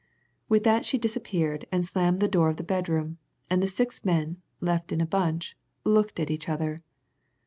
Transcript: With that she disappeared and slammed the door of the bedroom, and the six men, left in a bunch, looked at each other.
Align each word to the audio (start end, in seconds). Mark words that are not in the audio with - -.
With 0.49 0.63
that 0.63 0.83
she 0.83 0.97
disappeared 0.97 1.67
and 1.71 1.85
slammed 1.85 2.21
the 2.21 2.27
door 2.27 2.49
of 2.49 2.55
the 2.57 2.63
bedroom, 2.63 3.19
and 3.51 3.61
the 3.61 3.67
six 3.67 4.03
men, 4.03 4.41
left 4.59 4.91
in 4.91 4.99
a 4.99 5.05
bunch, 5.05 5.55
looked 5.85 6.19
at 6.19 6.31
each 6.31 6.49
other. 6.49 6.79